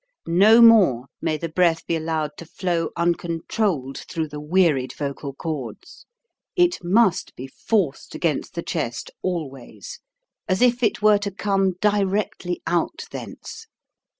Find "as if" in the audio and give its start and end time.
10.49-10.81